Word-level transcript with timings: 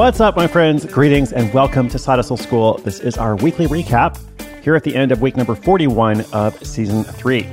What's 0.00 0.18
up, 0.18 0.34
my 0.34 0.46
friends? 0.46 0.86
Greetings 0.86 1.34
and 1.34 1.52
welcome 1.52 1.86
to 1.90 1.98
Side 1.98 2.16
Hustle 2.16 2.38
School. 2.38 2.78
This 2.78 3.00
is 3.00 3.18
our 3.18 3.36
weekly 3.36 3.66
recap 3.66 4.18
here 4.64 4.74
at 4.74 4.82
the 4.82 4.96
end 4.96 5.12
of 5.12 5.20
week 5.20 5.36
number 5.36 5.54
41 5.54 6.22
of 6.32 6.66
season 6.66 7.04
3. 7.04 7.46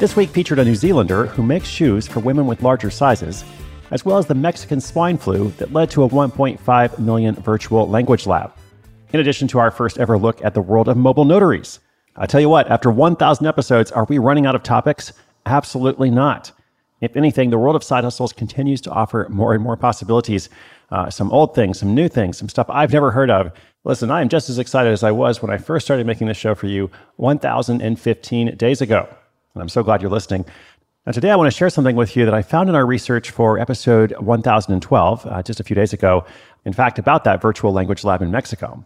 This 0.00 0.16
week 0.16 0.30
featured 0.30 0.58
a 0.58 0.64
New 0.64 0.74
Zealander 0.74 1.26
who 1.26 1.44
makes 1.44 1.68
shoes 1.68 2.08
for 2.08 2.18
women 2.18 2.48
with 2.48 2.64
larger 2.64 2.90
sizes, 2.90 3.44
as 3.92 4.04
well 4.04 4.18
as 4.18 4.26
the 4.26 4.34
Mexican 4.34 4.80
swine 4.80 5.16
flu 5.16 5.50
that 5.58 5.72
led 5.72 5.92
to 5.92 6.02
a 6.02 6.08
1.5 6.08 6.98
million 6.98 7.36
virtual 7.36 7.88
language 7.88 8.26
lab. 8.26 8.52
In 9.12 9.20
addition 9.20 9.46
to 9.46 9.60
our 9.60 9.70
first 9.70 9.96
ever 9.96 10.18
look 10.18 10.44
at 10.44 10.54
the 10.54 10.60
world 10.60 10.88
of 10.88 10.96
mobile 10.96 11.24
notaries. 11.24 11.78
I 12.16 12.26
tell 12.26 12.40
you 12.40 12.48
what, 12.48 12.68
after 12.68 12.90
1,000 12.90 13.46
episodes, 13.46 13.92
are 13.92 14.06
we 14.06 14.18
running 14.18 14.44
out 14.44 14.56
of 14.56 14.64
topics? 14.64 15.12
Absolutely 15.46 16.10
not. 16.10 16.50
If 17.00 17.16
anything, 17.16 17.50
the 17.50 17.58
world 17.58 17.76
of 17.76 17.84
side 17.84 18.04
hustles 18.04 18.32
continues 18.32 18.80
to 18.82 18.90
offer 18.90 19.26
more 19.30 19.54
and 19.54 19.62
more 19.62 19.76
possibilities 19.76 20.50
uh, 20.90 21.10
some 21.10 21.30
old 21.32 21.54
things, 21.54 21.78
some 21.78 21.94
new 21.94 22.08
things, 22.08 22.38
some 22.38 22.48
stuff 22.48 22.66
I've 22.68 22.92
never 22.92 23.10
heard 23.10 23.30
of. 23.30 23.52
Listen, 23.84 24.10
I 24.10 24.20
am 24.20 24.28
just 24.28 24.50
as 24.50 24.58
excited 24.58 24.92
as 24.92 25.02
I 25.02 25.10
was 25.10 25.40
when 25.40 25.50
I 25.50 25.56
first 25.56 25.86
started 25.86 26.06
making 26.06 26.26
this 26.26 26.36
show 26.36 26.54
for 26.54 26.66
you 26.66 26.90
1,015 27.16 28.56
days 28.56 28.80
ago. 28.80 29.08
And 29.54 29.62
I'm 29.62 29.68
so 29.68 29.82
glad 29.82 30.02
you're 30.02 30.10
listening. 30.10 30.44
Now, 31.06 31.12
today 31.12 31.30
I 31.30 31.36
want 31.36 31.50
to 31.50 31.56
share 31.56 31.70
something 31.70 31.96
with 31.96 32.14
you 32.14 32.24
that 32.26 32.34
I 32.34 32.42
found 32.42 32.68
in 32.68 32.74
our 32.74 32.84
research 32.84 33.30
for 33.30 33.58
episode 33.58 34.14
1012, 34.20 35.26
uh, 35.26 35.42
just 35.42 35.58
a 35.58 35.64
few 35.64 35.74
days 35.74 35.92
ago. 35.94 36.26
In 36.66 36.74
fact, 36.74 36.98
about 36.98 37.24
that 37.24 37.40
virtual 37.40 37.72
language 37.72 38.04
lab 38.04 38.20
in 38.20 38.30
Mexico. 38.30 38.84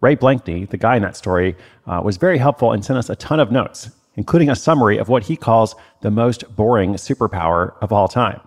Ray 0.00 0.16
Blakney, 0.16 0.68
the 0.68 0.78
guy 0.78 0.96
in 0.96 1.02
that 1.02 1.16
story, 1.16 1.54
uh, 1.86 2.00
was 2.02 2.16
very 2.16 2.38
helpful 2.38 2.72
and 2.72 2.84
sent 2.84 2.98
us 2.98 3.10
a 3.10 3.16
ton 3.16 3.38
of 3.38 3.52
notes, 3.52 3.90
including 4.16 4.48
a 4.48 4.56
summary 4.56 4.96
of 4.98 5.08
what 5.08 5.24
he 5.24 5.36
calls 5.36 5.74
the 6.00 6.10
most 6.10 6.56
boring 6.56 6.94
superpower 6.94 7.74
of 7.82 7.92
all 7.92 8.08
time. 8.08 8.40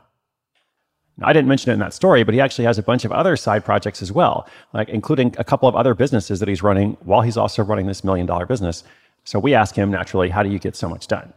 I 1.22 1.32
didn't 1.32 1.48
mention 1.48 1.72
it 1.72 1.76
in 1.76 1.80
that 1.80 1.94
story, 1.94 2.24
but 2.24 2.34
he 2.34 2.42
actually 2.42 2.66
has 2.66 2.78
a 2.78 2.84
bunch 2.84 3.06
of 3.06 3.12
other 3.12 3.38
side 3.38 3.64
projects 3.64 4.02
as 4.02 4.12
well, 4.12 4.48
like 4.74 4.90
including 4.90 5.34
a 5.38 5.46
couple 5.46 5.70
of 5.70 5.76
other 5.76 5.94
businesses 5.94 6.40
that 6.40 6.50
he's 6.50 6.62
running 6.62 6.98
while 7.02 7.22
he's 7.22 7.38
also 7.38 7.64
running 7.64 7.88
this 7.88 8.04
million 8.04 8.26
dollar 8.26 8.46
business. 8.46 8.84
So 9.24 9.40
we 9.40 9.54
ask 9.54 9.76
him 9.76 9.92
naturally, 9.92 10.30
how 10.30 10.44
do 10.44 10.50
you 10.50 10.60
get 10.60 10.76
so 10.76 10.90
much 10.90 11.08
done? 11.08 11.32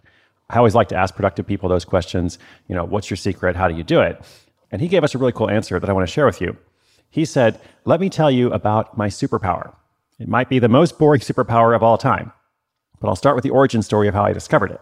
I 0.50 0.58
always 0.58 0.74
like 0.74 0.88
to 0.88 0.96
ask 0.96 1.14
productive 1.14 1.46
people 1.46 1.68
those 1.68 1.84
questions. 1.84 2.38
You 2.68 2.74
know, 2.74 2.84
what's 2.84 3.08
your 3.08 3.16
secret? 3.16 3.54
How 3.54 3.68
do 3.68 3.74
you 3.74 3.84
do 3.84 4.00
it? 4.00 4.20
And 4.72 4.82
he 4.82 4.88
gave 4.88 5.04
us 5.04 5.14
a 5.14 5.18
really 5.18 5.32
cool 5.32 5.48
answer 5.48 5.78
that 5.78 5.88
I 5.88 5.92
want 5.92 6.06
to 6.06 6.12
share 6.12 6.26
with 6.26 6.40
you. 6.40 6.56
He 7.10 7.24
said, 7.24 7.60
Let 7.84 8.00
me 8.00 8.10
tell 8.10 8.30
you 8.30 8.52
about 8.52 8.96
my 8.96 9.08
superpower. 9.08 9.74
It 10.18 10.28
might 10.28 10.48
be 10.48 10.58
the 10.58 10.68
most 10.68 10.98
boring 10.98 11.20
superpower 11.20 11.74
of 11.74 11.82
all 11.82 11.96
time, 11.96 12.32
but 13.00 13.08
I'll 13.08 13.16
start 13.16 13.36
with 13.36 13.44
the 13.44 13.50
origin 13.50 13.82
story 13.82 14.08
of 14.08 14.14
how 14.14 14.24
I 14.24 14.32
discovered 14.32 14.72
it. 14.72 14.80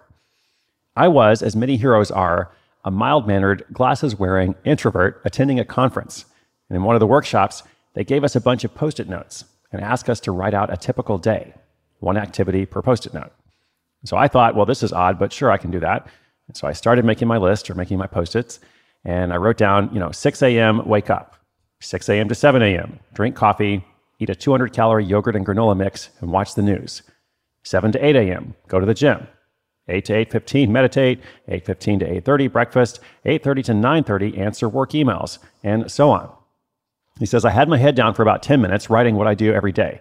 I 0.97 1.09
was, 1.09 1.43
as 1.43 1.55
many 1.55 1.77
heroes 1.77 2.11
are, 2.11 2.51
a 2.87 2.91
mild 2.91 3.27
mannered, 3.27 3.65
glasses 3.73 4.17
wearing 4.17 4.55
introvert 4.65 5.21
attending 5.25 5.59
a 5.59 5.65
conference. 5.65 6.25
And 6.71 6.77
in 6.77 6.85
one 6.85 6.95
of 6.95 7.01
the 7.01 7.07
workshops, 7.07 7.65
they 7.95 8.05
gave 8.05 8.23
us 8.23 8.37
a 8.37 8.41
bunch 8.41 8.63
of 8.63 8.75
post 8.75 9.01
it 9.01 9.09
notes 9.09 9.45
and 9.73 9.83
asked 9.83 10.09
us 10.09 10.21
to 10.21 10.33
write 10.33 10.55
out 10.55 10.73
a 10.73 10.77
typical 10.77 11.19
day, 11.19 11.53
one 11.99 12.17
activity 12.17 12.65
per 12.65 12.81
post 12.81 13.05
it 13.05 13.13
note. 13.13 13.33
So 14.05 14.17
I 14.17 14.29
thought, 14.29 14.55
well, 14.55 14.67
this 14.67 14.85
is 14.85 14.93
odd, 14.93 15.19
but 15.19 15.33
sure, 15.33 15.51
I 15.51 15.57
can 15.59 15.73
do 15.73 15.81
that. 15.81 16.07
And 16.47 16.57
so 16.57 16.69
I 16.69 16.73
started 16.73 17.05
making 17.05 17.27
my 17.27 17.39
list 17.39 17.69
or 17.69 17.75
making 17.75 17.99
my 17.99 18.07
post 18.07 18.37
its, 18.37 18.61
and 19.05 19.33
I 19.33 19.37
wrote 19.37 19.57
down, 19.57 19.91
you 19.93 19.99
know, 19.99 20.13
6 20.13 20.43
a.m., 20.43 20.87
wake 20.87 21.11
up, 21.11 21.37
6 21.81 22.09
a.m. 22.09 22.29
to 22.29 22.37
7 22.37 22.63
a.m., 22.63 23.01
drink 23.15 23.35
coffee, 23.35 23.85
eat 24.21 24.31
a 24.31 24.35
200 24.37 24.73
calorie 24.73 25.05
yogurt 25.05 25.35
and 25.35 25.45
granola 25.45 25.77
mix, 25.77 26.11
and 26.21 26.31
watch 26.31 26.55
the 26.55 26.63
news. 26.63 27.03
7 27.65 27.91
to 27.93 28.05
8 28.05 28.15
a.m., 28.15 28.55
go 28.69 28.79
to 28.79 28.87
the 28.87 28.95
gym. 28.95 29.27
8 29.89 30.05
to 30.07 30.13
8.15 30.27 30.69
meditate. 30.69 31.21
8.15 31.49 32.01
to 32.01 32.21
8.30 32.21 32.53
breakfast. 32.53 33.01
8.30 33.25 33.65
to 33.65 33.73
9.30 33.73 34.39
answer 34.39 34.69
work 34.69 34.91
emails 34.91 35.39
and 35.63 35.91
so 35.91 36.11
on. 36.11 36.33
He 37.19 37.27
says 37.27 37.45
i 37.45 37.51
had 37.51 37.69
my 37.69 37.79
head 37.79 37.95
down 37.95 38.15
for 38.15 38.23
about 38.23 38.43
10 38.43 38.61
minutes 38.61 38.91
writing 38.91 39.17
what 39.17 39.27
i 39.27 39.35
do 39.35 39.53
every 39.53 39.73
day. 39.73 40.01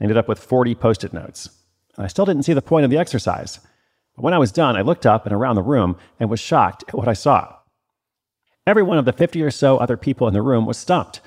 I 0.00 0.04
ended 0.04 0.16
up 0.16 0.28
with 0.28 0.38
40 0.38 0.74
post-it 0.74 1.12
notes. 1.12 1.48
And 1.96 2.04
i 2.04 2.08
still 2.08 2.26
didn't 2.26 2.42
see 2.42 2.52
the 2.52 2.62
point 2.62 2.84
of 2.84 2.90
the 2.90 2.98
exercise. 2.98 3.60
But 4.14 4.22
when 4.22 4.34
i 4.34 4.38
was 4.38 4.52
done 4.52 4.76
i 4.76 4.80
looked 4.80 5.06
up 5.06 5.26
and 5.26 5.34
around 5.34 5.56
the 5.56 5.62
room 5.62 5.96
and 6.18 6.30
was 6.30 6.40
shocked 6.40 6.84
at 6.88 6.94
what 6.94 7.08
i 7.08 7.12
saw. 7.12 7.54
Every 8.66 8.82
one 8.82 8.98
of 8.98 9.04
the 9.04 9.12
50 9.12 9.42
or 9.42 9.50
so 9.50 9.76
other 9.76 9.96
people 9.96 10.26
in 10.26 10.34
the 10.34 10.42
room 10.42 10.66
was 10.66 10.76
stumped. 10.76 11.20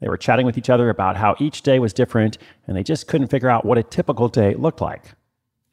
They 0.00 0.08
were 0.08 0.18
chatting 0.18 0.46
with 0.46 0.58
each 0.58 0.70
other 0.70 0.88
about 0.90 1.16
how 1.16 1.34
each 1.40 1.62
day 1.62 1.78
was 1.78 1.92
different 1.92 2.38
and 2.66 2.76
they 2.76 2.82
just 2.82 3.08
couldn't 3.08 3.28
figure 3.28 3.50
out 3.50 3.64
what 3.64 3.78
a 3.78 3.82
typical 3.82 4.28
day 4.28 4.54
looked 4.54 4.80
like. 4.80 5.14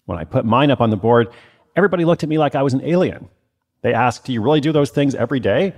When 0.06 0.18
i 0.18 0.24
put 0.24 0.44
mine 0.46 0.72
up 0.72 0.82
on 0.82 0.90
the 0.90 0.98
board 0.98 1.32
everybody 1.76 2.06
looked 2.06 2.24
at 2.24 2.30
me 2.30 2.38
like 2.38 2.56
I 2.56 2.64
was 2.64 2.74
an 2.74 2.84
alien. 2.84 3.30
They 3.82 3.94
asked, 3.94 4.26
Do 4.26 4.34
you 4.34 4.42
really 4.42 4.62
do 4.62 4.72
those 4.72 4.92
things 4.92 5.16
every 5.16 5.40
day? 5.40 5.74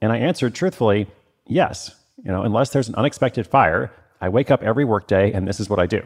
And 0.00 0.12
I 0.12 0.18
answered 0.18 0.54
truthfully, 0.54 1.06
Yes. 1.46 1.94
You 2.22 2.30
know, 2.30 2.42
unless 2.42 2.70
there's 2.70 2.88
an 2.88 2.94
unexpected 2.96 3.46
fire, 3.46 3.90
I 4.20 4.28
wake 4.28 4.50
up 4.50 4.62
every 4.62 4.84
workday 4.84 5.32
and 5.32 5.48
this 5.48 5.60
is 5.60 5.70
what 5.70 5.78
I 5.78 5.86
do. 5.86 6.02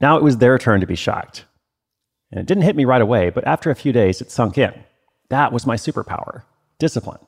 Now 0.00 0.16
it 0.16 0.22
was 0.22 0.38
their 0.38 0.58
turn 0.58 0.80
to 0.80 0.86
be 0.86 0.94
shocked. 0.94 1.44
And 2.30 2.40
it 2.40 2.46
didn't 2.46 2.62
hit 2.62 2.76
me 2.76 2.84
right 2.84 3.02
away, 3.02 3.30
but 3.30 3.46
after 3.46 3.70
a 3.70 3.74
few 3.74 3.92
days, 3.92 4.20
it 4.20 4.30
sunk 4.30 4.56
in. 4.56 4.72
That 5.28 5.52
was 5.52 5.66
my 5.66 5.76
superpower 5.76 6.42
discipline. 6.78 7.20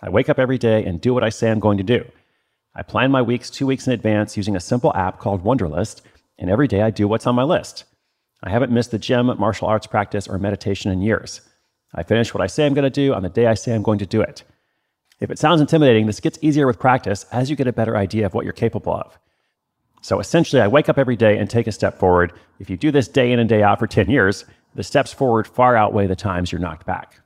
I 0.00 0.08
wake 0.08 0.28
up 0.28 0.38
every 0.38 0.56
day 0.56 0.84
and 0.84 1.00
do 1.00 1.12
what 1.12 1.24
I 1.24 1.28
say 1.28 1.50
I'm 1.50 1.60
going 1.60 1.78
to 1.78 1.84
do. 1.84 2.04
I 2.74 2.82
plan 2.82 3.10
my 3.10 3.22
weeks 3.22 3.50
two 3.50 3.66
weeks 3.66 3.86
in 3.86 3.92
advance 3.92 4.36
using 4.36 4.56
a 4.56 4.60
simple 4.60 4.94
app 4.94 5.18
called 5.18 5.44
Wunderlist, 5.44 6.02
and 6.38 6.50
every 6.50 6.68
day 6.68 6.82
I 6.82 6.90
do 6.90 7.08
what's 7.08 7.26
on 7.26 7.34
my 7.34 7.42
list. 7.42 7.84
I 8.46 8.50
haven't 8.50 8.70
missed 8.70 8.92
the 8.92 8.98
gym, 8.98 9.26
martial 9.38 9.66
arts 9.66 9.88
practice, 9.88 10.28
or 10.28 10.38
meditation 10.38 10.92
in 10.92 11.00
years. 11.00 11.40
I 11.92 12.04
finish 12.04 12.32
what 12.32 12.40
I 12.40 12.46
say 12.46 12.64
I'm 12.64 12.74
going 12.74 12.84
to 12.84 12.90
do 12.90 13.12
on 13.12 13.24
the 13.24 13.28
day 13.28 13.46
I 13.46 13.54
say 13.54 13.74
I'm 13.74 13.82
going 13.82 13.98
to 13.98 14.06
do 14.06 14.20
it. 14.20 14.44
If 15.18 15.32
it 15.32 15.38
sounds 15.40 15.60
intimidating, 15.60 16.06
this 16.06 16.20
gets 16.20 16.38
easier 16.42 16.64
with 16.64 16.78
practice 16.78 17.26
as 17.32 17.50
you 17.50 17.56
get 17.56 17.66
a 17.66 17.72
better 17.72 17.96
idea 17.96 18.24
of 18.24 18.34
what 18.34 18.44
you're 18.44 18.52
capable 18.52 18.94
of. 18.94 19.18
So 20.00 20.20
essentially, 20.20 20.62
I 20.62 20.68
wake 20.68 20.88
up 20.88 20.96
every 20.96 21.16
day 21.16 21.36
and 21.38 21.50
take 21.50 21.66
a 21.66 21.72
step 21.72 21.98
forward. 21.98 22.32
If 22.60 22.70
you 22.70 22.76
do 22.76 22.92
this 22.92 23.08
day 23.08 23.32
in 23.32 23.40
and 23.40 23.48
day 23.48 23.64
out 23.64 23.80
for 23.80 23.88
10 23.88 24.08
years, 24.08 24.44
the 24.76 24.84
steps 24.84 25.12
forward 25.12 25.48
far 25.48 25.74
outweigh 25.74 26.06
the 26.06 26.14
times 26.14 26.52
you're 26.52 26.60
knocked 26.60 26.86
back. 26.86 27.20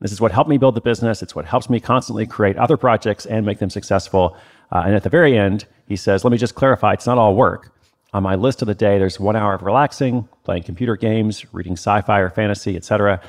This 0.00 0.12
is 0.12 0.20
what 0.20 0.30
helped 0.30 0.50
me 0.50 0.58
build 0.58 0.76
the 0.76 0.80
business. 0.80 1.20
It's 1.20 1.34
what 1.34 1.46
helps 1.46 1.68
me 1.68 1.80
constantly 1.80 2.26
create 2.26 2.56
other 2.58 2.76
projects 2.76 3.26
and 3.26 3.44
make 3.44 3.58
them 3.58 3.70
successful. 3.70 4.36
Uh, 4.70 4.84
and 4.86 4.94
at 4.94 5.02
the 5.02 5.08
very 5.08 5.36
end, 5.36 5.66
he 5.88 5.96
says, 5.96 6.22
Let 6.22 6.30
me 6.30 6.38
just 6.38 6.54
clarify 6.54 6.92
it's 6.92 7.06
not 7.06 7.18
all 7.18 7.34
work. 7.34 7.73
On 8.14 8.22
my 8.22 8.36
list 8.36 8.62
of 8.62 8.66
the 8.66 8.76
day, 8.76 8.98
there's 8.98 9.18
one 9.18 9.34
hour 9.34 9.54
of 9.54 9.62
relaxing, 9.62 10.28
playing 10.44 10.62
computer 10.62 10.96
games, 10.96 11.52
reading 11.52 11.72
sci 11.72 12.00
fi 12.02 12.20
or 12.20 12.30
fantasy, 12.30 12.76
etc., 12.76 13.20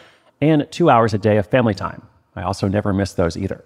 and 0.42 0.68
two 0.70 0.92
hours 0.92 1.14
a 1.14 1.18
day 1.18 1.38
of 1.38 1.48
family 1.48 1.74
time. 1.74 2.04
I 2.36 2.44
also 2.44 2.68
never 2.68 2.94
miss 2.94 3.14
those 3.14 3.36
either. 3.36 3.66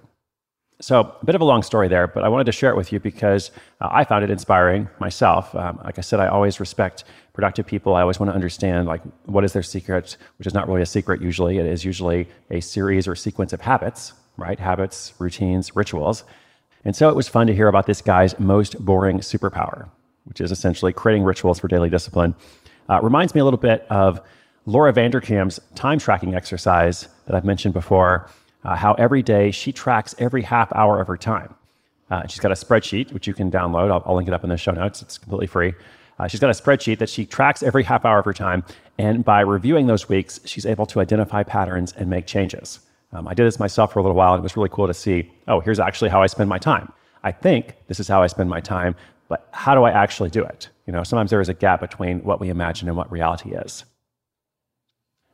So, 0.80 1.14
a 1.22 1.26
bit 1.26 1.36
of 1.36 1.42
a 1.42 1.46
long 1.46 1.62
story 1.62 1.90
there, 1.90 2.08
but 2.08 2.24
I 2.24 2.30
wanted 2.30 2.46
to 2.46 2.54
share 2.54 2.70
it 2.70 2.78
with 2.78 2.94
you 2.94 3.02
because 3.02 3.52
uh, 3.82 3.90
I 3.92 4.06
found 4.06 4.24
it 4.24 4.30
inspiring 4.30 4.88
myself. 5.00 5.54
Um, 5.54 5.82
like 5.84 5.98
I 5.98 6.02
said, 6.02 6.22
I 6.22 6.28
always 6.28 6.62
respect 6.62 7.04
productive 7.34 7.66
people, 7.66 7.96
I 7.96 8.02
always 8.02 8.18
want 8.18 8.30
to 8.30 8.36
understand 8.36 8.88
like 8.88 9.02
what 9.26 9.44
is 9.44 9.52
their 9.52 9.64
secret, 9.64 10.16
which 10.38 10.48
is 10.48 10.54
not 10.54 10.70
really 10.70 10.82
a 10.82 10.86
secret 10.86 11.22
usually. 11.22 11.58
It 11.58 11.66
is 11.66 11.84
usually 11.84 12.30
a 12.50 12.62
series 12.62 13.10
or 13.10 13.16
sequence 13.16 13.52
of 13.52 13.60
habits, 13.60 14.14
right? 14.38 14.58
Habits, 14.58 15.14
routines, 15.20 15.76
rituals. 15.76 16.24
And 16.86 16.96
so 16.96 17.10
it 17.10 17.16
was 17.16 17.28
fun 17.28 17.48
to 17.48 17.54
hear 17.54 17.68
about 17.68 17.88
this 17.88 18.02
guy's 18.02 18.40
most 18.40 18.80
boring 18.80 19.20
superpower, 19.20 19.90
which 20.30 20.40
is 20.40 20.52
essentially 20.52 20.94
creating 20.94 21.24
rituals 21.24 21.60
for 21.60 21.68
daily 21.68 21.90
discipline. 21.90 22.34
Uh, 22.90 23.00
reminds 23.02 23.36
me 23.36 23.42
a 23.42 23.44
little 23.44 23.60
bit 23.60 23.86
of 23.90 24.22
Laura 24.66 24.94
Vanderkam's 24.94 25.60
time 25.76 26.00
tracking 26.00 26.36
exercise 26.36 27.08
that 27.26 27.36
I've 27.36 27.46
mentioned 27.46 27.74
before, 27.74 28.30
uh, 28.64 28.76
how 28.76 28.94
every 28.94 29.22
day 29.22 29.52
she 29.52 29.72
tracks 29.72 30.16
every 30.20 30.44
half 30.44 30.72
hour 30.74 31.02
of 31.02 31.08
her 31.08 31.18
time. 31.18 31.54
Uh, 32.12 32.26
she's 32.28 32.40
got 32.40 32.52
a 32.52 32.56
spreadsheet, 32.56 33.12
which 33.12 33.28
you 33.28 33.34
can 33.34 33.52
download. 33.52 33.92
I'll, 33.92 34.04
I'll, 34.06 34.16
link 34.16 34.28
it 34.28 34.34
up 34.34 34.44
in 34.44 34.50
the 34.50 34.58
show 34.58 34.72
notes. 34.72 35.02
It's 35.02 35.18
completely 35.18 35.48
free. 35.48 35.74
Uh, 36.18 36.28
she's 36.28 36.40
got 36.40 36.50
a 36.50 36.62
spreadsheet 36.62 36.98
that 37.00 37.10
she 37.10 37.26
tracks 37.26 37.64
every 37.64 37.84
half 37.84 38.04
hour 38.04 38.20
of 38.20 38.26
her 38.26 38.34
time. 38.34 38.64
And 38.98 39.24
by 39.24 39.42
reviewing 39.42 39.88
those 39.88 40.10
weeks, 40.10 40.40
she's 40.44 40.66
able 40.66 40.86
to 40.88 41.00
identify 41.00 41.44
patterns 41.44 41.94
and 41.94 42.10
make 42.10 42.26
changes. 42.26 42.80
Um, 43.14 43.28
I 43.28 43.34
did 43.34 43.46
this 43.46 43.60
myself 43.60 43.94
for 43.94 44.00
a 44.00 44.02
little 44.02 44.16
while, 44.16 44.34
and 44.34 44.42
it 44.42 44.44
was 44.44 44.58
really 44.58 44.70
cool 44.70 44.88
to 44.88 44.94
see 44.94 45.32
oh, 45.48 45.60
here's 45.60 45.80
actually 45.80 46.10
how 46.10 46.22
I 46.22 46.28
spend 46.28 46.50
my 46.50 46.60
time. 46.60 46.92
I 47.24 47.32
think 47.32 47.76
this 47.88 48.00
is 48.00 48.08
how 48.08 48.22
I 48.22 48.28
spend 48.28 48.50
my 48.50 48.60
time, 48.60 48.96
but 49.30 49.48
how 49.54 49.76
do 49.76 49.84
I 49.84 49.92
actually 49.92 50.30
do 50.30 50.44
it? 50.44 50.68
You 50.86 50.92
know, 50.92 51.04
sometimes 51.04 51.30
there 51.30 51.40
is 51.40 51.48
a 51.48 51.54
gap 51.54 51.80
between 51.80 52.20
what 52.24 52.42
we 52.42 52.50
imagine 52.50 52.90
and 52.90 52.98
what 52.98 53.10
reality 53.10 53.52
is. 53.52 53.86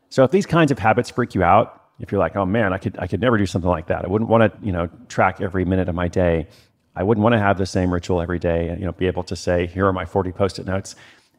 So 0.10 0.24
if 0.24 0.32
these 0.32 0.46
kinds 0.46 0.72
of 0.72 0.78
habits 0.78 1.10
freak 1.10 1.34
you 1.34 1.44
out, 1.44 1.82
if 2.00 2.12
you're 2.12 2.20
like, 2.20 2.36
oh 2.36 2.46
man, 2.46 2.74
I 2.74 2.78
could 2.78 3.00
I 3.00 3.08
could 3.08 3.22
never 3.22 3.38
do 3.38 3.46
something 3.46 3.72
like 3.72 3.88
that. 3.88 4.04
I 4.04 4.08
wouldn't 4.08 4.30
want 4.30 4.54
to, 4.54 4.66
you 4.66 4.74
know, 4.74 4.90
track 5.08 5.40
every 5.42 5.66
minute 5.66 5.90
of 5.90 5.96
my 5.96 6.10
day. 6.10 6.48
I 6.96 7.04
wouldn't 7.04 7.24
want 7.24 7.34
to 7.34 7.40
have 7.40 7.58
the 7.58 7.66
same 7.66 7.92
ritual 7.92 8.22
every 8.22 8.40
day 8.40 8.70
and 8.70 8.80
you 8.80 8.86
know 8.86 8.92
be 8.92 9.08
able 9.08 9.24
to 9.24 9.36
say, 9.36 9.66
here 9.66 9.88
are 9.88 9.94
my 9.94 10.06
40 10.06 10.32
post-it 10.34 10.66
notes. 10.66 10.96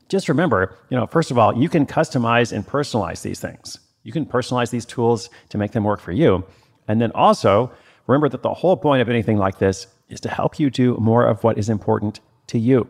Just 0.08 0.28
remember, 0.28 0.76
you 0.88 0.96
know, 0.96 1.06
first 1.06 1.30
of 1.30 1.38
all, 1.38 1.56
you 1.56 1.68
can 1.68 1.84
customize 1.84 2.52
and 2.52 2.66
personalize 2.66 3.22
these 3.22 3.40
things. 3.40 3.78
You 4.02 4.12
can 4.12 4.24
personalize 4.24 4.70
these 4.70 4.86
tools 4.86 5.28
to 5.50 5.58
make 5.58 5.72
them 5.72 5.84
work 5.84 6.00
for 6.00 6.12
you. 6.12 6.44
And 6.88 7.00
then 7.00 7.10
also, 7.12 7.72
remember 8.06 8.28
that 8.28 8.42
the 8.42 8.54
whole 8.54 8.76
point 8.76 9.02
of 9.02 9.08
anything 9.08 9.36
like 9.36 9.58
this 9.58 9.88
is 10.08 10.20
to 10.20 10.28
help 10.28 10.60
you 10.60 10.70
do 10.70 10.96
more 10.98 11.26
of 11.26 11.42
what 11.42 11.58
is 11.58 11.68
important 11.68 12.20
to 12.48 12.58
you. 12.58 12.88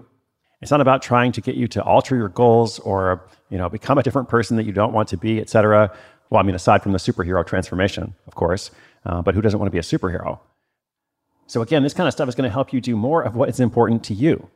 It's 0.62 0.70
not 0.70 0.81
about 0.81 1.03
trying 1.03 1.32
to 1.32 1.41
get 1.41 1.55
you 1.55 1.69
to 1.69 1.82
alter 1.82 2.17
your 2.17 2.29
goals 2.29 2.79
or, 2.81 3.29
you 3.50 3.58
know, 3.58 3.69
become 3.69 3.99
a 3.99 4.03
different 4.03 4.29
person 4.29 4.56
that 4.56 4.64
you 4.64 4.73
don't 4.73 4.93
want 4.93 5.08
to 5.11 5.17
be, 5.17 5.41
et 5.41 5.50
cetera. 5.50 5.94
Well, 6.31 6.41
I 6.41 6.43
mean, 6.43 6.55
aside 6.55 6.82
from 6.82 6.93
the 6.93 6.99
superhero 6.99 7.47
transformation, 7.47 8.14
of 8.26 8.35
course, 8.35 8.70
uh, 9.05 9.23
but 9.23 9.35
who 9.35 9.43
doesn't 9.43 9.61
want 9.61 9.69
to 9.69 9.73
be 9.73 9.79
a 9.79 9.82
superhero? 9.82 10.41
So, 11.47 11.62
again, 11.62 11.82
this 11.82 11.94
kind 11.94 12.08
of 12.08 12.12
stuff 12.12 12.29
is 12.29 12.35
going 12.35 12.49
to 12.49 12.53
help 12.53 12.73
you 12.73 12.81
do 12.81 12.97
more 12.97 13.23
of 13.23 13.37
what 13.37 13.49
is 13.49 13.61
important 13.61 14.03
to 14.05 14.14
you. 14.14 14.49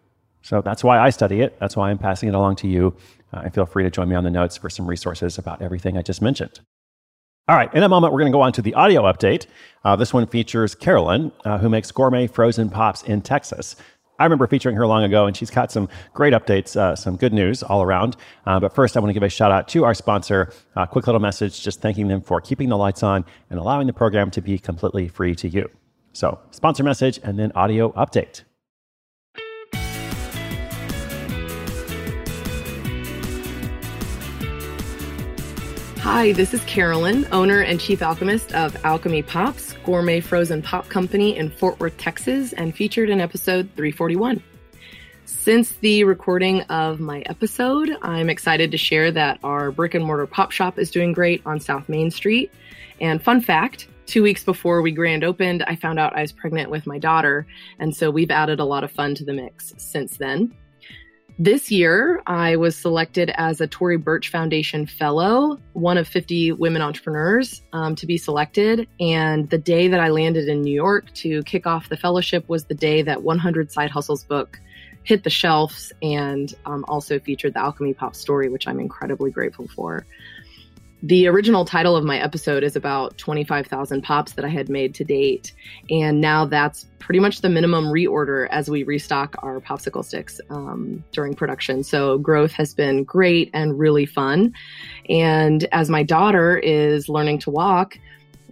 So, 0.43 0.61
that's 0.63 0.83
why 0.83 0.99
I 0.99 1.11
study 1.11 1.43
it. 1.43 1.57
That's 1.61 1.77
why 1.77 1.91
I'm 1.91 1.99
passing 1.99 2.29
it 2.29 2.35
along 2.35 2.57
to 2.57 2.67
you. 2.67 2.97
Uh, 3.33 3.43
and 3.45 3.55
feel 3.55 3.67
free 3.67 3.85
to 3.85 3.91
join 3.91 4.09
me 4.09 4.17
on 4.17 4.25
the 4.25 4.31
notes 4.31 4.57
for 4.57 4.69
some 4.69 4.89
resources 4.89 5.39
about 5.39 5.63
everything 5.63 5.97
I 5.97 6.03
just 6.03 6.21
mentioned. 6.21 6.61
All 7.47 7.57
right, 7.57 7.73
in 7.75 7.83
a 7.83 7.89
moment, 7.89 8.13
we're 8.13 8.21
going 8.21 8.33
to 8.33 8.37
go 8.37 8.43
on 8.43 8.53
to 8.53 8.63
the 8.63 8.75
audio 8.75 9.03
update. 9.03 9.47
Uh, 9.85 9.97
this 9.97 10.13
one 10.13 10.27
features 10.27 10.75
Carolyn, 10.75 11.31
uh, 11.45 11.59
who 11.59 11.69
makes 11.69 11.93
gourmet 11.93 12.27
frozen 12.27 12.71
pops 12.71 13.03
in 13.03 13.23
Texas. 13.23 13.77
I 14.21 14.25
remember 14.25 14.47
featuring 14.47 14.77
her 14.77 14.87
long 14.87 15.03
ago, 15.03 15.27
and 15.27 15.35
she's 15.35 15.51
got 15.51 15.73
some 15.73 15.89
great 16.13 16.35
updates, 16.35 16.77
uh, 16.77 16.95
some 16.95 17.17
good 17.17 17.33
news 17.33 17.63
all 17.63 17.83
around. 17.83 18.17
Uh, 18.47 18.61
but 18.61 18.75
first, 18.75 18.97
I 18.97 19.01
want 19.01 19.09
to 19.09 19.15
give 19.15 19.23
a 19.23 19.31
shout 19.31 19.51
out 19.51 19.67
to 19.69 19.85
our 19.85 19.95
sponsor. 19.95 20.53
A 20.77 20.87
quick 20.87 21.07
little 21.07 21.21
message 21.21 21.63
just 21.63 21.81
thanking 21.81 22.09
them 22.09 22.21
for 22.21 22.41
keeping 22.41 22.69
the 22.69 22.77
lights 22.77 23.03
on 23.03 23.25
and 23.49 23.59
allowing 23.59 23.87
the 23.87 23.95
program 23.95 24.31
to 24.33 24.43
be 24.43 24.59
completely 24.59 25.09
free 25.09 25.35
to 25.37 25.49
you. 25.49 25.71
So, 26.13 26.39
sponsor 26.51 26.85
message 26.85 27.19
and 27.23 27.39
then 27.39 27.51
audio 27.55 27.93
update. 27.93 28.43
Hi, 36.03 36.33
this 36.33 36.55
is 36.55 36.65
Carolyn, 36.65 37.29
owner 37.31 37.61
and 37.61 37.79
chief 37.79 38.01
alchemist 38.01 38.55
of 38.55 38.75
Alchemy 38.87 39.23
Pops, 39.23 39.75
gourmet 39.85 40.21
frozen 40.21 40.63
pop 40.63 40.89
company 40.89 41.37
in 41.37 41.51
Fort 41.51 41.79
Worth, 41.79 41.99
Texas, 41.99 42.55
and 42.55 42.75
featured 42.75 43.11
in 43.11 43.21
episode 43.21 43.69
341. 43.77 44.43
Since 45.27 45.73
the 45.73 46.05
recording 46.05 46.63
of 46.63 47.01
my 47.01 47.21
episode, 47.27 47.95
I'm 48.01 48.31
excited 48.31 48.71
to 48.71 48.79
share 48.79 49.13
that 49.13 49.41
our 49.45 49.71
brick 49.71 49.93
and 49.93 50.03
mortar 50.03 50.27
pop 50.27 50.53
shop 50.53 50.79
is 50.79 50.91
doing 50.91 51.13
great 51.13 51.43
on 51.45 51.61
South 51.61 51.87
Main 51.87 52.11
Street. 52.11 52.51
And 53.03 53.23
fun 53.23 53.43
fact, 53.43 53.89
two 54.07 54.23
weeks 54.23 54.43
before 54.43 54.81
we 54.81 54.93
grand 54.93 55.23
opened, 55.23 55.65
I 55.65 55.77
found 55.77 55.99
out 55.99 56.17
I 56.17 56.23
was 56.23 56.33
pregnant 56.33 56.71
with 56.71 56.87
my 56.87 56.99
daughter. 56.99 57.47
And 57.79 57.95
so 57.95 58.11
we've 58.11 58.31
added 58.31 58.59
a 58.59 58.65
lot 58.65 58.85
of 58.85 58.91
fun 58.91 59.15
to 59.17 59.25
the 59.25 59.35
mix 59.35 59.75
since 59.77 60.17
then. 60.17 60.55
This 61.43 61.71
year, 61.71 62.21
I 62.27 62.57
was 62.57 62.77
selected 62.77 63.33
as 63.35 63.63
a 63.63 63.67
Tory 63.67 63.97
Burch 63.97 64.29
Foundation 64.29 64.85
Fellow, 64.85 65.59
one 65.73 65.97
of 65.97 66.07
50 66.07 66.53
women 66.53 66.83
entrepreneurs 66.83 67.63
um, 67.73 67.95
to 67.95 68.07
be 68.07 68.19
selected. 68.19 68.87
And 69.01 69.49
the 69.49 69.57
day 69.57 69.89
that 69.89 70.01
I 70.01 70.11
landed 70.11 70.51
in 70.51 70.61
New 70.61 70.75
York 70.75 71.11
to 71.15 71.43
kick 71.45 71.67
off 71.67 71.89
the 71.89 71.97
fellowship 71.97 72.47
was 72.47 72.65
the 72.65 72.75
day 72.75 73.01
that 73.01 73.23
100 73.23 73.73
Side 73.73 73.89
Hustles 73.89 74.23
book 74.23 74.61
hit 75.03 75.25
the 75.25 75.31
shelves 75.31 75.95
and 76.03 76.55
um, 76.67 76.85
also 76.89 77.19
featured 77.19 77.55
the 77.55 77.61
Alchemy 77.61 77.95
Pop 77.95 78.15
story, 78.15 78.51
which 78.51 78.69
I'm 78.69 78.79
incredibly 78.79 79.31
grateful 79.31 79.67
for. 79.69 80.05
The 81.03 81.29
original 81.29 81.65
title 81.65 81.97
of 81.97 82.05
my 82.05 82.19
episode 82.19 82.63
is 82.63 82.77
about 82.77 83.17
25,000 83.17 84.03
pops 84.03 84.33
that 84.33 84.45
I 84.45 84.49
had 84.49 84.69
made 84.69 84.95
to 84.97 85.05
date. 85.05 85.53
And 85.89 86.21
now 86.21 86.45
that's 86.45 86.87
pretty 86.99 87.21
much 87.21 87.41
the 87.41 87.49
minimum 87.49 87.87
reorder 87.87 88.49
as 88.51 88.69
we 88.69 88.83
restock 88.83 89.35
our 89.43 89.61
popsicle 89.61 90.05
sticks 90.05 90.41
um, 90.51 91.03
during 91.13 91.35
production. 91.35 91.83
So 91.85 92.19
growth 92.19 92.53
has 92.53 92.75
been 92.75 93.05
great 93.05 93.51
and 93.55 93.79
really 93.79 94.05
fun. 94.05 94.53
And 95.09 95.65
as 95.73 95.89
my 95.89 96.03
daughter 96.03 96.59
is 96.59 97.09
learning 97.09 97.39
to 97.41 97.51
walk, 97.51 97.99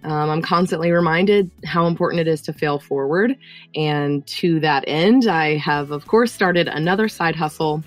um, 0.03 0.29
I'm 0.29 0.41
constantly 0.41 0.91
reminded 0.91 1.51
how 1.65 1.85
important 1.85 2.21
it 2.21 2.27
is 2.27 2.41
to 2.43 2.53
fail 2.53 2.79
forward. 2.79 3.37
And 3.75 4.25
to 4.27 4.59
that 4.61 4.85
end, 4.87 5.27
I 5.27 5.57
have, 5.57 5.91
of 5.91 6.07
course, 6.07 6.31
started 6.31 6.67
another 6.67 7.09
side 7.09 7.35
hustle 7.35 7.83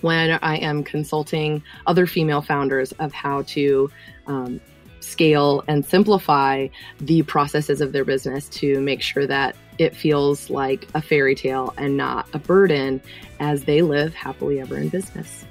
when 0.00 0.38
I 0.42 0.56
am 0.56 0.84
consulting 0.84 1.62
other 1.86 2.06
female 2.06 2.42
founders 2.42 2.92
of 2.92 3.12
how 3.12 3.42
to 3.42 3.90
um, 4.26 4.60
scale 5.00 5.64
and 5.68 5.84
simplify 5.84 6.68
the 7.00 7.22
processes 7.22 7.80
of 7.80 7.92
their 7.92 8.04
business 8.04 8.48
to 8.48 8.80
make 8.80 9.02
sure 9.02 9.26
that 9.26 9.56
it 9.78 9.94
feels 9.94 10.50
like 10.50 10.86
a 10.94 11.02
fairy 11.02 11.34
tale 11.34 11.72
and 11.76 11.96
not 11.96 12.28
a 12.32 12.38
burden 12.38 13.00
as 13.40 13.64
they 13.64 13.82
live 13.82 14.14
happily 14.14 14.60
ever 14.60 14.76
in 14.76 14.88
business. 14.88 15.44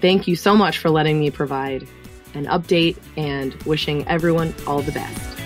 Thank 0.00 0.26
you 0.26 0.36
so 0.36 0.56
much 0.56 0.78
for 0.78 0.90
letting 0.90 1.18
me 1.18 1.30
provide 1.30 1.86
an 2.34 2.46
update 2.46 2.96
and 3.16 3.54
wishing 3.64 4.06
everyone 4.08 4.54
all 4.66 4.80
the 4.80 4.92
best. 4.92 5.37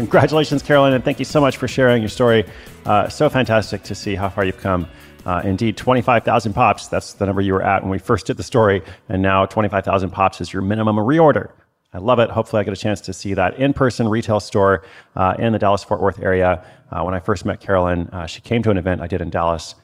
Congratulations, 0.00 0.62
Carolyn, 0.62 0.94
and 0.94 1.04
thank 1.04 1.18
you 1.18 1.26
so 1.26 1.42
much 1.42 1.58
for 1.58 1.68
sharing 1.68 2.00
your 2.00 2.08
story. 2.08 2.46
Uh, 2.86 3.06
so 3.10 3.28
fantastic 3.28 3.82
to 3.82 3.94
see 3.94 4.14
how 4.14 4.30
far 4.30 4.46
you've 4.46 4.56
come. 4.56 4.88
Uh, 5.26 5.42
indeed, 5.44 5.76
25,000 5.76 6.54
pops, 6.54 6.86
that's 6.88 7.12
the 7.12 7.26
number 7.26 7.42
you 7.42 7.52
were 7.52 7.62
at 7.62 7.82
when 7.82 7.90
we 7.90 7.98
first 7.98 8.26
did 8.26 8.38
the 8.38 8.42
story. 8.42 8.80
And 9.10 9.20
now 9.20 9.44
25,000 9.44 10.08
pops 10.08 10.40
is 10.40 10.54
your 10.54 10.62
minimum 10.62 10.96
reorder. 10.96 11.50
I 11.92 11.98
love 11.98 12.18
it. 12.18 12.30
Hopefully, 12.30 12.60
I 12.60 12.64
get 12.64 12.72
a 12.72 12.80
chance 12.80 13.02
to 13.02 13.12
see 13.12 13.34
that 13.34 13.58
in 13.58 13.74
person 13.74 14.08
retail 14.08 14.40
store 14.40 14.84
uh, 15.16 15.34
in 15.38 15.52
the 15.52 15.58
Dallas 15.58 15.84
Fort 15.84 16.00
Worth 16.00 16.22
area. 16.22 16.64
Uh, 16.90 17.02
when 17.02 17.12
I 17.12 17.20
first 17.20 17.44
met 17.44 17.60
Carolyn, 17.60 18.08
uh, 18.08 18.24
she 18.24 18.40
came 18.40 18.62
to 18.62 18.70
an 18.70 18.78
event 18.78 19.02
I 19.02 19.06
did 19.06 19.20
in 19.20 19.28
Dallas, 19.28 19.74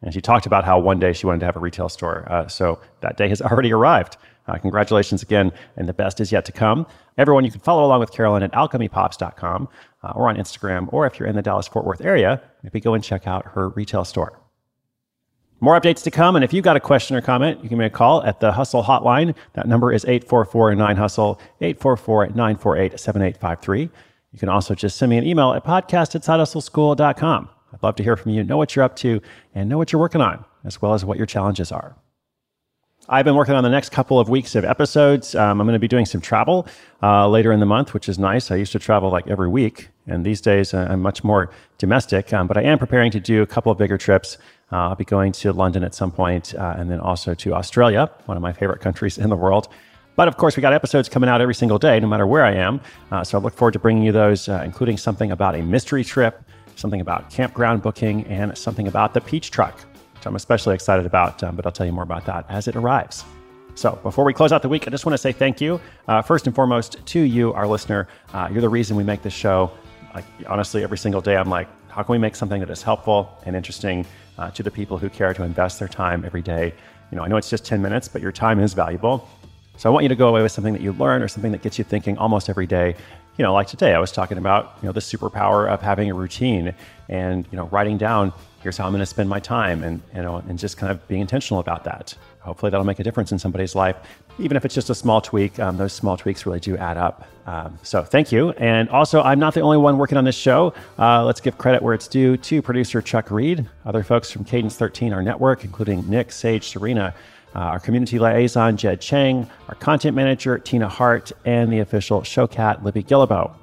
and 0.00 0.14
she 0.14 0.22
talked 0.22 0.46
about 0.46 0.64
how 0.64 0.78
one 0.78 0.98
day 0.98 1.12
she 1.12 1.26
wanted 1.26 1.40
to 1.40 1.46
have 1.46 1.56
a 1.56 1.60
retail 1.60 1.90
store. 1.90 2.24
Uh, 2.32 2.48
so 2.48 2.80
that 3.02 3.18
day 3.18 3.28
has 3.28 3.42
already 3.42 3.70
arrived. 3.70 4.16
Uh, 4.48 4.56
congratulations 4.58 5.22
again, 5.22 5.52
and 5.76 5.88
the 5.88 5.92
best 5.92 6.20
is 6.20 6.32
yet 6.32 6.44
to 6.46 6.52
come. 6.52 6.86
Everyone, 7.18 7.44
you 7.44 7.50
can 7.50 7.60
follow 7.60 7.84
along 7.84 8.00
with 8.00 8.10
Carolyn 8.10 8.42
at 8.42 8.52
alchemypops.com 8.52 9.68
uh, 10.02 10.12
or 10.14 10.28
on 10.28 10.36
Instagram, 10.36 10.92
or 10.92 11.06
if 11.06 11.18
you're 11.18 11.28
in 11.28 11.36
the 11.36 11.42
Dallas 11.42 11.68
Fort 11.68 11.84
Worth 11.84 12.00
area, 12.00 12.40
maybe 12.62 12.80
go 12.80 12.94
and 12.94 13.04
check 13.04 13.26
out 13.26 13.44
her 13.46 13.68
retail 13.70 14.04
store. 14.04 14.40
More 15.60 15.78
updates 15.78 16.04
to 16.04 16.10
come. 16.10 16.36
And 16.36 16.44
if 16.44 16.52
you've 16.52 16.64
got 16.64 16.76
a 16.76 16.80
question 16.80 17.16
or 17.16 17.20
comment, 17.20 17.62
you 17.62 17.68
can 17.68 17.78
make 17.78 17.92
a 17.92 17.96
call 17.96 18.22
at 18.22 18.38
the 18.38 18.52
Hustle 18.52 18.84
Hotline. 18.84 19.34
That 19.54 19.66
number 19.66 19.92
is 19.92 20.04
844 20.04 20.76
9 20.76 20.96
Hustle, 20.96 21.40
844 21.60 22.28
948 22.28 23.00
7853. 23.00 23.90
You 24.32 24.38
can 24.38 24.48
also 24.48 24.74
just 24.74 24.96
send 24.96 25.10
me 25.10 25.18
an 25.18 25.26
email 25.26 25.52
at 25.52 25.64
podcast 25.64 26.14
at 26.14 26.22
sidehustleschool.com. 26.22 27.48
I'd 27.72 27.82
love 27.82 27.96
to 27.96 28.02
hear 28.02 28.16
from 28.16 28.32
you, 28.32 28.44
know 28.44 28.56
what 28.56 28.76
you're 28.76 28.84
up 28.84 28.96
to, 28.96 29.20
and 29.54 29.68
know 29.68 29.78
what 29.78 29.92
you're 29.92 30.00
working 30.00 30.20
on, 30.20 30.44
as 30.64 30.80
well 30.80 30.94
as 30.94 31.04
what 31.04 31.16
your 31.16 31.26
challenges 31.26 31.72
are. 31.72 31.96
I've 33.10 33.24
been 33.24 33.36
working 33.36 33.54
on 33.54 33.64
the 33.64 33.70
next 33.70 33.90
couple 33.90 34.20
of 34.20 34.28
weeks 34.28 34.54
of 34.54 34.64
episodes. 34.64 35.34
Um, 35.34 35.60
I'm 35.60 35.66
going 35.66 35.72
to 35.72 35.78
be 35.78 35.88
doing 35.88 36.04
some 36.04 36.20
travel 36.20 36.66
uh, 37.02 37.26
later 37.26 37.52
in 37.52 37.60
the 37.60 37.66
month, 37.66 37.94
which 37.94 38.06
is 38.06 38.18
nice. 38.18 38.50
I 38.50 38.56
used 38.56 38.72
to 38.72 38.78
travel 38.78 39.10
like 39.10 39.26
every 39.28 39.48
week, 39.48 39.88
and 40.06 40.26
these 40.26 40.42
days 40.42 40.74
I'm 40.74 41.00
much 41.00 41.24
more 41.24 41.50
domestic. 41.78 42.32
Um, 42.34 42.46
but 42.46 42.58
I 42.58 42.62
am 42.62 42.78
preparing 42.78 43.10
to 43.12 43.20
do 43.20 43.40
a 43.40 43.46
couple 43.46 43.72
of 43.72 43.78
bigger 43.78 43.96
trips. 43.96 44.36
Uh, 44.70 44.88
I'll 44.88 44.94
be 44.94 45.04
going 45.04 45.32
to 45.32 45.52
London 45.54 45.84
at 45.84 45.94
some 45.94 46.12
point, 46.12 46.54
uh, 46.54 46.74
and 46.76 46.90
then 46.90 47.00
also 47.00 47.32
to 47.32 47.54
Australia, 47.54 48.10
one 48.26 48.36
of 48.36 48.42
my 48.42 48.52
favorite 48.52 48.80
countries 48.80 49.16
in 49.16 49.30
the 49.30 49.36
world. 49.36 49.68
But 50.14 50.28
of 50.28 50.36
course, 50.36 50.56
we 50.56 50.60
got 50.60 50.74
episodes 50.74 51.08
coming 51.08 51.30
out 51.30 51.40
every 51.40 51.54
single 51.54 51.78
day, 51.78 51.98
no 52.00 52.08
matter 52.08 52.26
where 52.26 52.44
I 52.44 52.52
am. 52.52 52.80
Uh, 53.10 53.24
so 53.24 53.38
I 53.38 53.40
look 53.40 53.54
forward 53.54 53.72
to 53.72 53.78
bringing 53.78 54.02
you 54.02 54.12
those, 54.12 54.48
uh, 54.48 54.62
including 54.64 54.98
something 54.98 55.32
about 55.32 55.54
a 55.54 55.62
mystery 55.62 56.04
trip 56.04 56.42
something 56.78 57.00
about 57.00 57.30
campground 57.30 57.82
booking, 57.82 58.24
and 58.26 58.56
something 58.56 58.88
about 58.88 59.14
the 59.14 59.20
Peach 59.20 59.50
Truck, 59.50 59.84
which 60.18 60.26
I'm 60.26 60.36
especially 60.36 60.74
excited 60.74 61.06
about, 61.06 61.42
um, 61.44 61.54
but 61.54 61.64
I'll 61.64 61.72
tell 61.72 61.86
you 61.86 61.92
more 61.92 62.02
about 62.02 62.26
that 62.26 62.44
as 62.48 62.66
it 62.66 62.74
arrives. 62.74 63.24
So, 63.76 63.98
before 64.02 64.24
we 64.24 64.34
close 64.34 64.50
out 64.50 64.62
the 64.62 64.68
week, 64.68 64.88
I 64.88 64.90
just 64.90 65.06
want 65.06 65.14
to 65.14 65.18
say 65.18 65.30
thank 65.30 65.60
you, 65.60 65.80
uh, 66.08 66.22
first 66.22 66.48
and 66.48 66.56
foremost, 66.56 67.06
to 67.06 67.20
you, 67.20 67.52
our 67.52 67.68
listener. 67.68 68.08
Uh, 68.34 68.48
you're 68.50 68.60
the 68.60 68.68
reason 68.68 68.96
we 68.96 69.04
make 69.04 69.22
this 69.22 69.32
show. 69.32 69.70
Like, 70.14 70.24
honestly, 70.48 70.82
every 70.82 70.98
single 70.98 71.20
day, 71.20 71.36
I'm 71.36 71.48
like, 71.48 71.68
how 71.88 72.02
can 72.02 72.12
we 72.12 72.18
make 72.18 72.34
something 72.34 72.58
that 72.58 72.70
is 72.70 72.82
helpful 72.82 73.38
and 73.46 73.54
interesting 73.54 74.04
uh, 74.36 74.50
to 74.50 74.64
the 74.64 74.70
people 74.70 74.98
who 74.98 75.08
care 75.08 75.32
to 75.32 75.44
invest 75.44 75.78
their 75.78 75.86
time 75.86 76.24
every 76.24 76.42
day? 76.42 76.74
You 77.12 77.16
know, 77.16 77.22
I 77.22 77.28
know 77.28 77.36
it's 77.36 77.48
just 77.48 77.64
10 77.64 77.80
minutes, 77.80 78.08
but 78.08 78.20
your 78.20 78.32
time 78.32 78.58
is 78.58 78.74
valuable. 78.74 79.28
So 79.78 79.88
I 79.88 79.92
want 79.92 80.02
you 80.02 80.08
to 80.08 80.16
go 80.16 80.26
away 80.26 80.42
with 80.42 80.50
something 80.50 80.72
that 80.72 80.82
you 80.82 80.92
learn 80.94 81.22
or 81.22 81.28
something 81.28 81.52
that 81.52 81.62
gets 81.62 81.78
you 81.78 81.84
thinking 81.84 82.18
almost 82.18 82.50
every 82.50 82.66
day. 82.66 82.96
You 83.36 83.44
know, 83.44 83.54
like 83.54 83.68
today, 83.68 83.94
I 83.94 84.00
was 84.00 84.10
talking 84.10 84.36
about, 84.36 84.76
you 84.82 84.88
know, 84.88 84.92
the 84.92 84.98
superpower 84.98 85.72
of 85.72 85.80
having 85.80 86.10
a 86.10 86.14
routine 86.14 86.74
and, 87.08 87.46
you 87.52 87.56
know, 87.56 87.66
writing 87.66 87.96
down, 87.96 88.32
here's 88.60 88.76
how 88.76 88.86
I'm 88.86 88.90
going 88.90 88.98
to 88.98 89.06
spend 89.06 89.28
my 89.28 89.38
time 89.38 89.84
and, 89.84 90.02
you 90.12 90.22
know, 90.22 90.42
and 90.48 90.58
just 90.58 90.78
kind 90.78 90.90
of 90.90 91.06
being 91.06 91.20
intentional 91.20 91.60
about 91.60 91.84
that. 91.84 92.12
Hopefully 92.40 92.70
that'll 92.70 92.84
make 92.84 92.98
a 92.98 93.04
difference 93.04 93.30
in 93.30 93.38
somebody's 93.38 93.76
life. 93.76 93.94
Even 94.40 94.56
if 94.56 94.64
it's 94.64 94.74
just 94.74 94.90
a 94.90 94.96
small 94.96 95.20
tweak, 95.20 95.60
um, 95.60 95.76
those 95.76 95.92
small 95.92 96.16
tweaks 96.16 96.44
really 96.44 96.58
do 96.58 96.76
add 96.76 96.96
up. 96.96 97.28
Um, 97.46 97.78
so 97.84 98.02
thank 98.02 98.32
you. 98.32 98.50
And 98.52 98.88
also, 98.88 99.22
I'm 99.22 99.38
not 99.38 99.54
the 99.54 99.60
only 99.60 99.76
one 99.76 99.96
working 99.96 100.18
on 100.18 100.24
this 100.24 100.34
show. 100.34 100.74
Uh, 100.98 101.24
let's 101.24 101.40
give 101.40 101.56
credit 101.56 101.82
where 101.82 101.94
it's 101.94 102.08
due 102.08 102.36
to 102.36 102.62
producer 102.62 103.00
Chuck 103.00 103.30
Reed, 103.30 103.64
other 103.84 104.02
folks 104.02 104.28
from 104.28 104.44
Cadence 104.44 104.74
13, 104.74 105.12
our 105.12 105.22
network, 105.22 105.64
including 105.64 106.08
Nick, 106.10 106.32
Sage, 106.32 106.68
Serena, 106.68 107.14
uh, 107.54 107.60
our 107.60 107.80
community 107.80 108.18
liaison, 108.18 108.76
Jed 108.76 109.00
Chang, 109.00 109.48
our 109.68 109.74
content 109.74 110.14
manager, 110.14 110.58
Tina 110.58 110.88
Hart, 110.88 111.32
and 111.44 111.72
the 111.72 111.80
official 111.80 112.22
show 112.22 112.46
cat, 112.46 112.84
Libby 112.84 113.02
Guillebeau. 113.02 113.54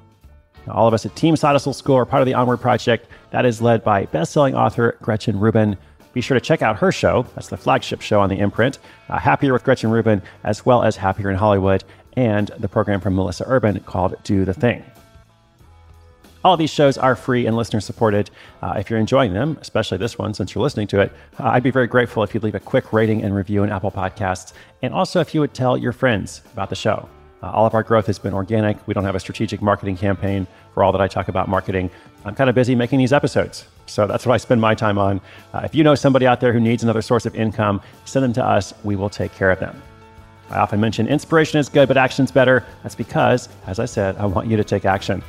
Now, 0.66 0.72
all 0.72 0.88
of 0.88 0.94
us 0.94 1.06
at 1.06 1.14
Team 1.14 1.36
Side 1.36 1.60
School 1.60 1.96
are 1.96 2.04
part 2.04 2.22
of 2.22 2.26
the 2.26 2.34
Onward 2.34 2.60
Project 2.60 3.06
that 3.30 3.46
is 3.46 3.62
led 3.62 3.84
by 3.84 4.06
best-selling 4.06 4.54
author 4.54 4.96
Gretchen 5.00 5.38
Rubin. 5.38 5.76
Be 6.12 6.20
sure 6.20 6.38
to 6.38 6.44
check 6.44 6.62
out 6.62 6.78
her 6.78 6.90
show. 6.90 7.26
That's 7.34 7.48
the 7.48 7.56
flagship 7.56 8.00
show 8.00 8.20
on 8.20 8.28
the 8.28 8.38
imprint, 8.38 8.78
uh, 9.08 9.18
Happier 9.18 9.52
with 9.52 9.64
Gretchen 9.64 9.90
Rubin, 9.90 10.22
as 10.44 10.66
well 10.66 10.82
as 10.82 10.96
Happier 10.96 11.30
in 11.30 11.36
Hollywood, 11.36 11.84
and 12.16 12.48
the 12.58 12.68
program 12.68 13.00
from 13.00 13.14
Melissa 13.14 13.44
Urban 13.46 13.78
called 13.80 14.16
Do 14.24 14.44
the 14.44 14.54
Thing. 14.54 14.82
All 16.46 16.56
these 16.56 16.70
shows 16.70 16.96
are 16.96 17.16
free 17.16 17.46
and 17.46 17.56
listener 17.56 17.80
supported. 17.80 18.30
Uh, 18.62 18.74
if 18.76 18.88
you're 18.88 19.00
enjoying 19.00 19.34
them, 19.34 19.58
especially 19.60 19.98
this 19.98 20.16
one 20.16 20.32
since 20.32 20.54
you're 20.54 20.62
listening 20.62 20.86
to 20.86 21.00
it, 21.00 21.12
uh, 21.40 21.48
I'd 21.48 21.64
be 21.64 21.72
very 21.72 21.88
grateful 21.88 22.22
if 22.22 22.32
you'd 22.32 22.44
leave 22.44 22.54
a 22.54 22.60
quick 22.60 22.92
rating 22.92 23.24
and 23.24 23.34
review 23.34 23.64
in 23.64 23.70
Apple 23.70 23.90
Podcasts. 23.90 24.52
And 24.80 24.94
also 24.94 25.18
if 25.18 25.34
you 25.34 25.40
would 25.40 25.54
tell 25.54 25.76
your 25.76 25.90
friends 25.90 26.42
about 26.52 26.70
the 26.70 26.76
show. 26.76 27.08
Uh, 27.42 27.50
all 27.50 27.66
of 27.66 27.74
our 27.74 27.82
growth 27.82 28.06
has 28.06 28.20
been 28.20 28.32
organic. 28.32 28.76
We 28.86 28.94
don't 28.94 29.02
have 29.02 29.16
a 29.16 29.18
strategic 29.18 29.60
marketing 29.60 29.96
campaign 29.96 30.46
for 30.72 30.84
all 30.84 30.92
that 30.92 31.00
I 31.00 31.08
talk 31.08 31.26
about 31.26 31.48
marketing. 31.48 31.90
I'm 32.24 32.36
kind 32.36 32.48
of 32.48 32.54
busy 32.54 32.76
making 32.76 33.00
these 33.00 33.12
episodes. 33.12 33.66
So 33.86 34.06
that's 34.06 34.24
what 34.24 34.34
I 34.34 34.36
spend 34.36 34.60
my 34.60 34.76
time 34.76 34.98
on. 34.98 35.20
Uh, 35.52 35.62
if 35.64 35.74
you 35.74 35.82
know 35.82 35.96
somebody 35.96 36.28
out 36.28 36.40
there 36.40 36.52
who 36.52 36.60
needs 36.60 36.84
another 36.84 37.02
source 37.02 37.26
of 37.26 37.34
income, 37.34 37.80
send 38.04 38.22
them 38.22 38.32
to 38.34 38.44
us. 38.44 38.72
We 38.84 38.94
will 38.94 39.10
take 39.10 39.34
care 39.34 39.50
of 39.50 39.58
them. 39.58 39.82
I 40.50 40.58
often 40.58 40.80
mention 40.80 41.08
inspiration 41.08 41.58
is 41.58 41.68
good, 41.68 41.88
but 41.88 41.96
action's 41.96 42.30
better. 42.30 42.64
That's 42.84 42.94
because, 42.94 43.48
as 43.66 43.80
I 43.80 43.84
said, 43.84 44.14
I 44.18 44.26
want 44.26 44.46
you 44.46 44.56
to 44.56 44.62
take 44.62 44.84
action. 44.84 45.24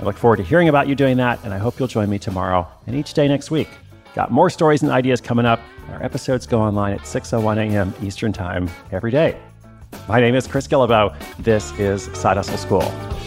I 0.00 0.02
look 0.02 0.16
forward 0.16 0.38
to 0.38 0.42
hearing 0.42 0.70
about 0.70 0.88
you 0.88 0.94
doing 0.94 1.18
that, 1.18 1.44
and 1.44 1.52
I 1.52 1.58
hope 1.58 1.78
you'll 1.78 1.88
join 1.88 2.08
me 2.08 2.18
tomorrow 2.18 2.66
and 2.86 2.96
each 2.96 3.12
day 3.12 3.28
next 3.28 3.50
week. 3.50 3.68
Got 4.14 4.30
more 4.30 4.48
stories 4.48 4.82
and 4.82 4.90
ideas 4.90 5.20
coming 5.20 5.44
up. 5.44 5.60
Our 5.90 6.02
episodes 6.02 6.46
go 6.46 6.60
online 6.60 6.94
at 6.94 7.00
6.01 7.00 7.70
a.m. 7.70 7.94
Eastern 8.02 8.32
Time 8.32 8.70
every 8.92 9.10
day. 9.10 9.38
My 10.08 10.18
name 10.18 10.34
is 10.34 10.46
Chris 10.46 10.66
Guillebeau. 10.66 11.14
This 11.38 11.78
is 11.78 12.04
Side 12.18 12.38
Hustle 12.38 12.56
School. 12.56 13.19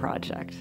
Project. 0.00 0.54